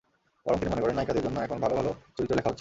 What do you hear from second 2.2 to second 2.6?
লেখা হচ্ছে।